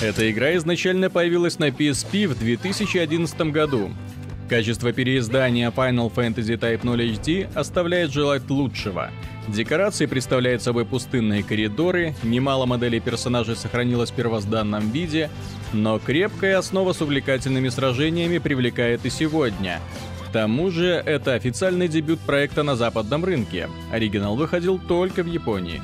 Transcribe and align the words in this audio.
Эта 0.00 0.30
игра 0.30 0.54
изначально 0.54 1.10
появилась 1.10 1.58
на 1.58 1.70
PSP 1.70 2.28
в 2.28 2.38
2011 2.38 3.40
году. 3.50 3.90
Качество 4.48 4.92
переиздания 4.92 5.72
Final 5.72 6.14
Fantasy 6.14 6.56
Type 6.56 6.80
0 6.84 7.02
HD 7.02 7.52
оставляет 7.52 8.12
желать 8.12 8.48
лучшего. 8.48 9.10
Декорации 9.48 10.06
представляют 10.06 10.62
собой 10.62 10.84
пустынные 10.84 11.42
коридоры, 11.42 12.14
немало 12.22 12.64
моделей 12.64 13.00
персонажей 13.00 13.56
сохранилось 13.56 14.12
в 14.12 14.14
первозданном 14.14 14.88
виде, 14.92 15.30
но 15.72 15.98
крепкая 15.98 16.58
основа 16.58 16.92
с 16.92 17.02
увлекательными 17.02 17.68
сражениями 17.68 18.38
привлекает 18.38 19.04
и 19.04 19.10
сегодня. 19.10 19.80
К 20.28 20.32
тому 20.32 20.70
же, 20.70 21.02
это 21.04 21.34
официальный 21.34 21.88
дебют 21.88 22.20
проекта 22.20 22.62
на 22.62 22.76
западном 22.76 23.24
рынке. 23.24 23.68
Оригинал 23.90 24.36
выходил 24.36 24.78
только 24.78 25.24
в 25.24 25.26
Японии. 25.26 25.82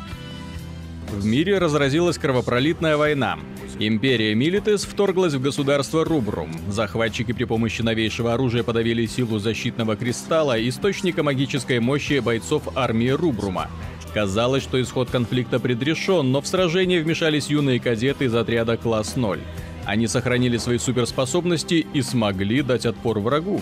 В 1.10 1.24
мире 1.24 1.58
разразилась 1.58 2.18
кровопролитная 2.18 2.96
война. 2.96 3.38
Империя 3.80 4.36
Милитес 4.36 4.84
вторглась 4.84 5.34
в 5.34 5.42
государство 5.42 6.04
Рубрум. 6.04 6.50
Захватчики 6.68 7.32
при 7.32 7.42
помощи 7.42 7.82
новейшего 7.82 8.32
оружия 8.32 8.62
подавили 8.62 9.04
силу 9.06 9.40
защитного 9.40 9.96
кристалла, 9.96 10.56
источника 10.68 11.24
магической 11.24 11.80
мощи 11.80 12.20
бойцов 12.20 12.62
армии 12.76 13.08
Рубрума. 13.08 13.68
Казалось, 14.12 14.62
что 14.62 14.80
исход 14.80 15.10
конфликта 15.10 15.58
предрешен, 15.58 16.30
но 16.30 16.40
в 16.40 16.46
сражение 16.46 17.02
вмешались 17.02 17.48
юные 17.48 17.80
кадеты 17.80 18.26
из 18.26 18.34
отряда 18.36 18.76
класс 18.76 19.16
0. 19.16 19.40
Они 19.86 20.06
сохранили 20.06 20.56
свои 20.56 20.78
суперспособности 20.78 21.84
и 21.92 22.00
смогли 22.00 22.62
дать 22.62 22.86
отпор 22.86 23.18
врагу. 23.18 23.60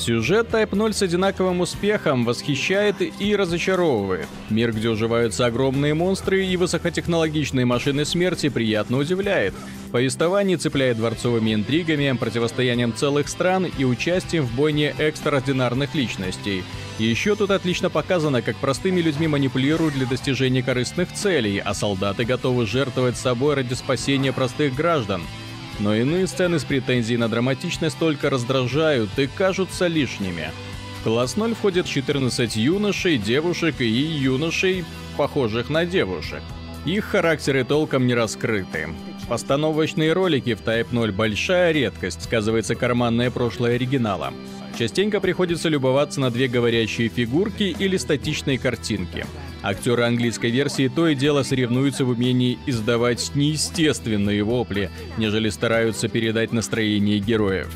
Сюжет 0.00 0.48
Type 0.50 0.74
0 0.74 0.94
с 0.94 1.02
одинаковым 1.02 1.60
успехом 1.60 2.24
восхищает 2.24 3.02
и 3.02 3.36
разочаровывает. 3.36 4.28
Мир, 4.48 4.72
где 4.72 4.88
уживаются 4.88 5.44
огромные 5.44 5.92
монстры 5.92 6.46
и 6.46 6.56
высокотехнологичные 6.56 7.66
машины 7.66 8.06
смерти, 8.06 8.48
приятно 8.48 8.96
удивляет. 8.96 9.52
Повествование 9.92 10.56
цепляет 10.56 10.96
дворцовыми 10.96 11.52
интригами, 11.52 12.16
противостоянием 12.18 12.94
целых 12.94 13.28
стран 13.28 13.66
и 13.66 13.84
участием 13.84 14.46
в 14.46 14.54
бойне 14.54 14.94
экстраординарных 14.96 15.94
личностей. 15.94 16.64
Еще 16.98 17.36
тут 17.36 17.50
отлично 17.50 17.90
показано, 17.90 18.40
как 18.40 18.56
простыми 18.56 19.02
людьми 19.02 19.28
манипулируют 19.28 19.92
для 19.92 20.06
достижения 20.06 20.62
корыстных 20.62 21.12
целей, 21.12 21.58
а 21.58 21.74
солдаты 21.74 22.24
готовы 22.24 22.64
жертвовать 22.64 23.18
собой 23.18 23.52
ради 23.52 23.74
спасения 23.74 24.32
простых 24.32 24.74
граждан 24.74 25.20
но 25.80 25.94
иные 25.94 26.26
сцены 26.26 26.58
с 26.58 26.64
претензией 26.64 27.18
на 27.18 27.28
драматичность 27.28 27.98
только 27.98 28.30
раздражают 28.30 29.10
и 29.18 29.26
кажутся 29.26 29.86
лишними. 29.86 30.50
В 31.00 31.04
класс 31.04 31.36
0 31.36 31.54
входят 31.54 31.86
14 31.86 32.56
юношей, 32.56 33.18
девушек 33.18 33.80
и 33.80 33.86
юношей, 33.86 34.84
похожих 35.16 35.70
на 35.70 35.86
девушек. 35.86 36.42
Их 36.84 37.04
характеры 37.04 37.64
толком 37.64 38.06
не 38.06 38.14
раскрыты. 38.14 38.88
Постановочные 39.28 40.12
ролики 40.12 40.54
в 40.54 40.60
Type 40.62 40.88
0 40.90 41.12
большая 41.12 41.72
редкость, 41.72 42.22
сказывается 42.24 42.74
карманное 42.74 43.30
прошлое 43.30 43.76
оригинала. 43.76 44.32
Частенько 44.78 45.20
приходится 45.20 45.68
любоваться 45.68 46.20
на 46.20 46.30
две 46.30 46.48
говорящие 46.48 47.08
фигурки 47.08 47.74
или 47.78 47.96
статичные 47.96 48.58
картинки. 48.58 49.26
Актеры 49.62 50.04
английской 50.04 50.50
версии 50.50 50.88
то 50.88 51.06
и 51.06 51.14
дело 51.14 51.42
соревнуются 51.42 52.04
в 52.04 52.10
умении 52.10 52.58
издавать 52.66 53.32
неестественные 53.34 54.42
вопли, 54.42 54.90
нежели 55.18 55.50
стараются 55.50 56.08
передать 56.08 56.52
настроение 56.52 57.18
героев. 57.18 57.68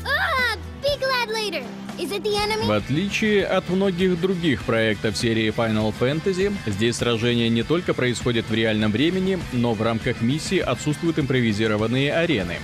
В 2.65 2.71
отличие 2.71 3.45
от 3.45 3.69
многих 3.69 4.19
других 4.19 4.63
проектов 4.63 5.15
серии 5.15 5.53
Final 5.55 5.93
Fantasy, 5.99 6.51
здесь 6.65 6.95
сражения 6.95 7.49
не 7.49 7.63
только 7.63 7.93
происходят 7.93 8.49
в 8.49 8.53
реальном 8.53 8.91
времени, 8.91 9.37
но 9.53 9.73
в 9.73 9.81
рамках 9.81 10.21
миссии 10.21 10.57
отсутствуют 10.57 11.19
импровизированные 11.19 12.13
арены. 12.13 12.57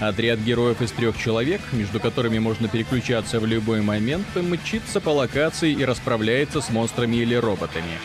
Отряд 0.00 0.38
героев 0.38 0.80
из 0.80 0.92
трех 0.92 1.18
человек, 1.18 1.60
между 1.72 1.98
которыми 1.98 2.38
можно 2.38 2.68
переключаться 2.68 3.40
в 3.40 3.46
любой 3.46 3.82
момент, 3.82 4.26
мчится 4.36 5.00
по 5.00 5.10
локации 5.10 5.72
и 5.72 5.84
расправляется 5.84 6.60
с 6.60 6.70
монстрами 6.70 7.16
или 7.16 7.34
роботами. 7.34 7.98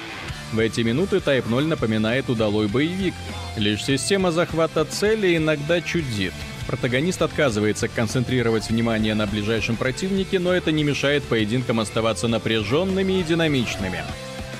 В 0.53 0.59
эти 0.59 0.81
минуты 0.81 1.17
Type 1.17 1.47
0 1.47 1.65
напоминает 1.65 2.29
удалой 2.29 2.67
боевик. 2.67 3.13
Лишь 3.57 3.83
система 3.83 4.31
захвата 4.31 4.85
цели 4.85 5.37
иногда 5.37 5.81
чудит. 5.81 6.33
Протагонист 6.67 7.21
отказывается 7.21 7.87
концентрировать 7.87 8.69
внимание 8.69 9.13
на 9.13 9.27
ближайшем 9.27 9.75
противнике, 9.75 10.39
но 10.39 10.51
это 10.53 10.71
не 10.71 10.83
мешает 10.83 11.23
поединкам 11.23 11.79
оставаться 11.79 12.27
напряженными 12.27 13.19
и 13.19 13.23
динамичными. 13.23 14.03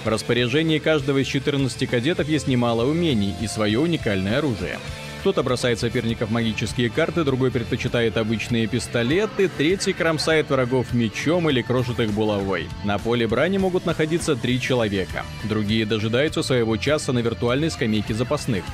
В 0.04 0.08
распоряжении 0.08 0.80
каждого 0.80 1.20
из 1.20 1.28
14 1.28 1.90
кадетов 1.90 2.28
есть 2.28 2.48
немало 2.48 2.86
умений 2.86 3.34
и 3.42 3.48
свое 3.48 3.80
уникальное 3.80 4.40
оружие. 4.40 4.78
Кто-то 5.24 5.42
бросает 5.42 5.80
соперников 5.80 6.32
магические 6.32 6.90
карты, 6.90 7.24
другой 7.24 7.50
предпочитает 7.50 8.18
обычные 8.18 8.68
пистолеты, 8.68 9.48
третий 9.48 9.94
кромсает 9.94 10.50
врагов 10.50 10.92
мечом 10.92 11.50
или 11.50 11.62
крошит 11.62 12.02
их 12.02 12.12
булавой. 12.12 12.68
На 12.84 12.98
поле 12.98 13.26
брани 13.26 13.58
могут 13.58 13.86
находиться 13.86 14.36
три 14.36 14.60
человека. 14.60 15.24
Другие 15.46 15.86
дожидаются 15.86 16.44
своего 16.44 16.76
часа 16.76 17.14
на 17.14 17.20
виртуальной 17.20 17.72
скамейке 17.72 18.14
запасных. 18.14 18.66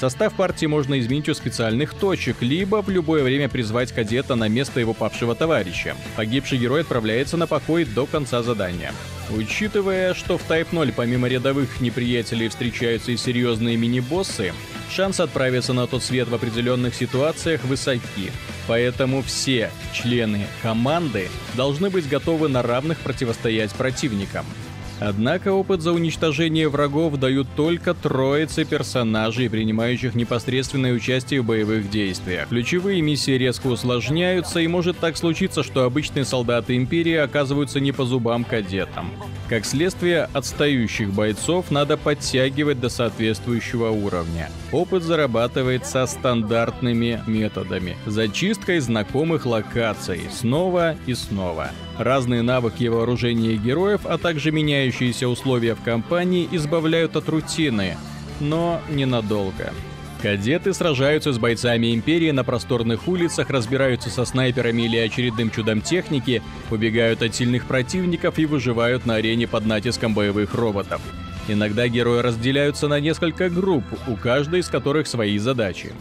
Состав 0.00 0.32
партии 0.32 0.64
можно 0.64 0.98
изменить 0.98 1.28
у 1.28 1.34
специальных 1.34 1.92
точек, 1.92 2.38
либо 2.40 2.80
в 2.80 2.88
любое 2.88 3.22
время 3.22 3.50
призвать 3.50 3.92
кадета 3.92 4.36
на 4.36 4.48
место 4.48 4.80
его 4.80 4.94
павшего 4.94 5.34
товарища. 5.34 5.96
Погибший 6.16 6.56
герой 6.56 6.80
отправляется 6.80 7.36
на 7.36 7.46
покой 7.46 7.84
до 7.84 8.06
конца 8.06 8.42
задания. 8.42 8.94
Учитывая, 9.28 10.14
что 10.14 10.38
в 10.38 10.48
Type 10.48 10.68
0 10.72 10.92
помимо 10.92 11.28
рядовых 11.28 11.82
неприятелей 11.82 12.48
встречаются 12.48 13.12
и 13.12 13.18
серьезные 13.18 13.76
мини-боссы, 13.76 14.54
шансы 14.90 15.20
отправиться 15.20 15.72
на 15.72 15.86
тот 15.86 16.02
свет 16.02 16.28
в 16.28 16.34
определенных 16.34 16.94
ситуациях 16.94 17.64
высоки. 17.64 18.32
Поэтому 18.66 19.22
все 19.22 19.70
члены 19.92 20.46
команды 20.62 21.28
должны 21.54 21.90
быть 21.90 22.08
готовы 22.08 22.48
на 22.48 22.62
равных 22.62 22.98
противостоять 23.00 23.72
противникам. 23.72 24.46
Однако 25.06 25.52
опыт 25.52 25.82
за 25.82 25.92
уничтожение 25.92 26.68
врагов 26.68 27.18
дают 27.18 27.46
только 27.56 27.92
троицы 27.92 28.64
персонажей, 28.64 29.50
принимающих 29.50 30.14
непосредственное 30.14 30.94
участие 30.94 31.42
в 31.42 31.44
боевых 31.44 31.90
действиях. 31.90 32.48
Ключевые 32.48 33.02
миссии 33.02 33.32
резко 33.32 33.66
усложняются, 33.66 34.60
и 34.60 34.66
может 34.66 34.98
так 34.98 35.18
случиться, 35.18 35.62
что 35.62 35.84
обычные 35.84 36.24
солдаты 36.24 36.76
Империи 36.76 37.16
оказываются 37.16 37.80
не 37.80 37.92
по 37.92 38.06
зубам 38.06 38.44
кадетам. 38.44 39.10
Как 39.50 39.66
следствие, 39.66 40.28
отстающих 40.32 41.12
бойцов 41.12 41.70
надо 41.70 41.98
подтягивать 41.98 42.80
до 42.80 42.88
соответствующего 42.88 43.90
уровня. 43.90 44.48
Опыт 44.72 45.02
зарабатывается 45.02 46.06
стандартными 46.06 47.22
методами. 47.26 47.98
Зачисткой 48.06 48.78
знакомых 48.80 49.44
локаций 49.44 50.22
снова 50.32 50.96
и 51.06 51.12
снова. 51.12 51.70
Разные 51.98 52.42
навыки 52.42 52.84
вооружения 52.84 53.56
героев, 53.56 54.00
а 54.04 54.18
также 54.18 54.50
меняющиеся 54.50 55.28
условия 55.28 55.74
в 55.74 55.82
компании 55.82 56.48
избавляют 56.50 57.14
от 57.16 57.28
рутины, 57.28 57.96
но 58.40 58.80
ненадолго. 58.90 59.72
Кадеты 60.20 60.72
сражаются 60.72 61.32
с 61.32 61.38
бойцами 61.38 61.94
Империи 61.94 62.30
на 62.30 62.44
просторных 62.44 63.06
улицах, 63.08 63.50
разбираются 63.50 64.08
со 64.08 64.24
снайперами 64.24 64.82
или 64.82 64.96
очередным 64.96 65.50
чудом 65.50 65.82
техники, 65.82 66.42
убегают 66.70 67.22
от 67.22 67.34
сильных 67.34 67.66
противников 67.66 68.38
и 68.38 68.46
выживают 68.46 69.04
на 69.04 69.16
арене 69.16 69.46
под 69.46 69.66
натиском 69.66 70.14
боевых 70.14 70.54
роботов. 70.54 71.02
Иногда 71.46 71.88
герои 71.88 72.20
разделяются 72.20 72.88
на 72.88 73.00
несколько 73.00 73.50
групп, 73.50 73.84
у 74.08 74.16
каждой 74.16 74.60
из 74.60 74.68
которых 74.68 75.06
свои 75.06 75.36
задачи. 75.36 75.92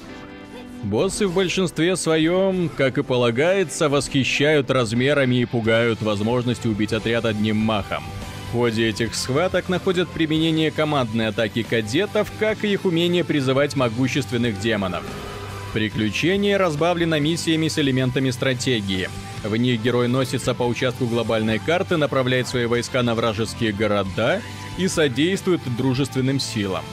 Боссы 0.84 1.28
в 1.28 1.34
большинстве 1.34 1.96
своем, 1.96 2.70
как 2.70 2.98
и 2.98 3.04
полагается, 3.04 3.88
восхищают 3.88 4.70
размерами 4.70 5.38
и 5.38 5.46
пугают 5.46 6.02
возможностью 6.02 6.72
убить 6.72 6.92
отряд 6.92 7.24
одним 7.24 7.56
махом. 7.56 8.04
В 8.50 8.54
ходе 8.54 8.90
этих 8.90 9.16
схваток 9.16 9.70
находят 9.70 10.10
применение 10.10 10.72
командной 10.72 11.28
атаки 11.28 11.64
кадетов, 11.64 12.32
как 12.38 12.66
и 12.66 12.74
их 12.74 12.84
умение 12.84 13.24
призывать 13.24 13.78
могущественных 13.78 14.60
демонов. 14.60 15.04
Приключение 15.72 16.58
разбавлено 16.58 17.18
миссиями 17.18 17.70
с 17.70 17.80
элементами 17.80 18.30
стратегии. 18.30 19.10
В 19.44 19.56
них 19.56 19.82
герой 19.82 20.10
носится 20.10 20.54
по 20.54 20.64
участку 20.64 21.06
глобальной 21.06 21.60
карты, 21.60 21.96
направляет 21.96 22.48
свои 22.48 22.66
войска 22.66 23.04
на 23.04 23.16
вражеские 23.16 23.72
города 23.72 24.42
и 24.78 24.90
содействует 24.90 25.62
дружественным 25.78 26.40
силам. 26.40 26.84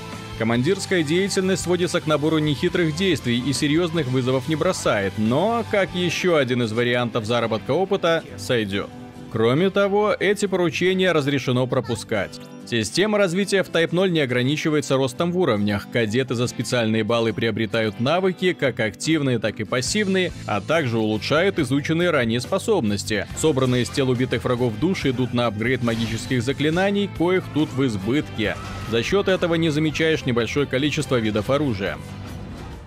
Командирская 0.40 1.02
деятельность 1.02 1.64
сводится 1.64 2.00
к 2.00 2.06
набору 2.06 2.38
нехитрых 2.38 2.96
действий 2.96 3.38
и 3.46 3.52
серьезных 3.52 4.06
вызовов 4.06 4.48
не 4.48 4.56
бросает, 4.56 5.12
но, 5.18 5.66
как 5.70 5.94
еще 5.94 6.38
один 6.38 6.62
из 6.62 6.72
вариантов 6.72 7.26
заработка 7.26 7.72
опыта, 7.72 8.24
сойдет. 8.38 8.88
Кроме 9.30 9.70
того, 9.70 10.14
эти 10.18 10.46
поручения 10.46 11.12
разрешено 11.12 11.66
пропускать. 11.68 12.40
Система 12.66 13.18
развития 13.18 13.62
в 13.62 13.70
Type 13.70 13.90
0 13.92 14.10
не 14.10 14.20
ограничивается 14.20 14.96
ростом 14.96 15.32
в 15.32 15.38
уровнях. 15.38 15.88
Кадеты 15.92 16.34
за 16.34 16.46
специальные 16.46 17.04
баллы 17.04 17.32
приобретают 17.32 18.00
навыки, 18.00 18.52
как 18.52 18.80
активные, 18.80 19.38
так 19.38 19.60
и 19.60 19.64
пассивные, 19.64 20.32
а 20.46 20.60
также 20.60 20.98
улучшают 20.98 21.58
изученные 21.58 22.10
ранее 22.10 22.40
способности. 22.40 23.26
Собранные 23.36 23.82
из 23.82 23.90
тел 23.90 24.10
убитых 24.10 24.44
врагов 24.44 24.78
души 24.78 25.10
идут 25.10 25.32
на 25.32 25.46
апгрейд 25.46 25.82
магических 25.82 26.42
заклинаний, 26.42 27.08
коих 27.18 27.44
тут 27.54 27.72
в 27.72 27.84
избытке. 27.86 28.56
За 28.90 29.02
счет 29.02 29.28
этого 29.28 29.54
не 29.54 29.70
замечаешь 29.70 30.24
небольшое 30.24 30.66
количество 30.66 31.16
видов 31.16 31.50
оружия. 31.50 31.96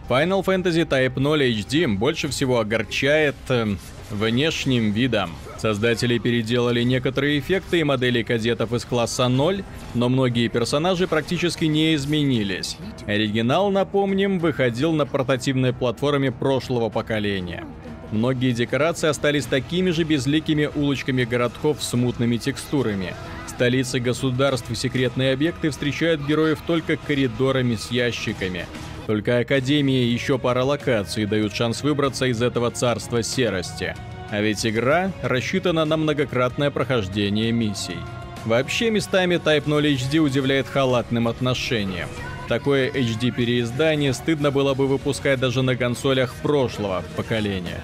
Final 0.10 0.44
Fantasy 0.44 0.86
Type 0.86 1.18
0 1.18 1.42
HD 1.44 1.88
больше 1.88 2.28
всего 2.28 2.60
огорчает 2.60 3.36
э, 3.48 3.76
внешним 4.12 4.92
видом. 4.92 5.32
Создатели 5.58 6.18
переделали 6.18 6.84
некоторые 6.84 7.40
эффекты 7.40 7.80
и 7.80 7.84
модели 7.86 8.22
кадетов 8.22 8.74
из 8.74 8.84
класса 8.84 9.30
0, 9.30 9.64
но 9.94 10.10
многие 10.10 10.50
персонажи 10.50 11.08
практически 11.08 11.66
не 11.66 11.96
изменились. 11.96 12.78
Оригинал, 13.08 13.72
напомним, 13.72 14.40
выходил 14.40 14.92
на 14.92 15.06
портативной 15.06 15.72
платформе 15.72 16.34
прошлого 16.34 16.90
поколения. 16.90 17.64
Многие 18.12 18.52
декорации 18.52 19.08
остались 19.08 19.46
такими 19.46 19.92
же 19.92 20.04
безликими 20.04 20.70
улочками 20.76 21.24
городков 21.24 21.82
с 21.82 21.94
мутными 21.94 22.36
текстурами. 22.36 23.16
Столицы 23.48 24.00
государств 24.00 24.70
и 24.70 24.76
секретные 24.76 25.32
объекты 25.32 25.70
встречают 25.70 26.22
героев 26.28 26.60
только 26.68 26.98
коридорами 26.98 27.76
с 27.76 27.90
ящиками. 27.90 28.66
Только 29.06 29.40
Академии 29.40 30.06
и 30.06 30.14
еще 30.14 30.40
пара 30.40 30.64
локаций 30.64 31.26
дают 31.26 31.54
шанс 31.54 31.84
выбраться 31.84 32.26
из 32.26 32.42
этого 32.42 32.72
царства 32.72 33.22
серости. 33.22 33.96
А 34.30 34.42
ведь 34.42 34.66
игра 34.66 35.12
рассчитана 35.22 35.86
на 35.86 35.98
многократное 35.98 36.72
прохождение 36.72 37.52
миссий. 37.52 37.98
Вообще 38.46 38.90
местами 38.90 39.36
Type 39.36 39.64
0 39.68 39.94
HD 39.94 40.20
удивляет 40.20 40.68
халатным 40.68 41.28
отношением. 41.28 42.08
Такое 42.48 42.90
HD-переиздание 42.90 44.14
стыдно 44.14 44.52
было 44.52 44.74
бы 44.74 44.88
выпускать 44.88 45.40
даже 45.40 45.62
на 45.62 45.76
консолях 45.76 46.34
прошлого 46.36 47.04
поколения. 47.16 47.82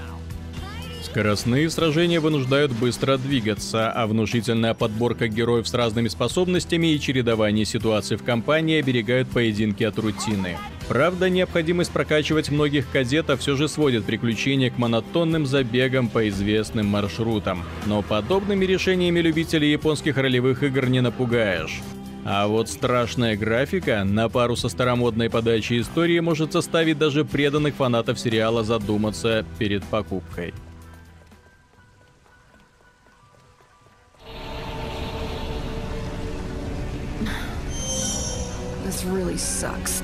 Скоростные 1.01 1.69
сражения 1.69 2.19
вынуждают 2.19 2.71
быстро 2.71 3.17
двигаться, 3.17 3.91
а 3.91 4.05
внушительная 4.05 4.73
подборка 4.73 5.27
героев 5.27 5.67
с 5.67 5.73
разными 5.73 6.07
способностями 6.07 6.87
и 6.87 6.99
чередование 6.99 7.65
ситуаций 7.65 8.17
в 8.17 8.23
компании 8.23 8.79
оберегают 8.79 9.29
поединки 9.29 9.83
от 9.83 9.97
рутины. 9.97 10.57
Правда, 10.89 11.29
необходимость 11.29 11.91
прокачивать 11.91 12.49
многих 12.49 12.89
кадетов 12.89 13.41
все 13.41 13.55
же 13.55 13.67
сводит 13.67 14.05
приключения 14.05 14.71
к 14.71 14.79
монотонным 14.79 15.45
забегам 15.45 16.09
по 16.09 16.27
известным 16.29 16.87
маршрутам. 16.87 17.63
Но 17.85 18.01
подобными 18.01 18.65
решениями 18.65 19.19
любителей 19.19 19.71
японских 19.71 20.17
ролевых 20.17 20.63
игр 20.63 20.87
не 20.87 21.01
напугаешь. 21.01 21.81
А 22.25 22.47
вот 22.47 22.69
страшная 22.69 23.37
графика 23.37 24.03
на 24.03 24.29
пару 24.29 24.55
со 24.55 24.67
старомодной 24.67 25.29
подачей 25.29 25.79
истории 25.79 26.19
может 26.19 26.53
заставить 26.53 26.97
даже 26.97 27.23
преданных 27.23 27.75
фанатов 27.75 28.19
сериала 28.19 28.63
задуматься 28.63 29.45
перед 29.59 29.83
покупкой. 29.83 30.55
This 38.83 39.05
really 39.05 39.37
sucks. 39.37 40.01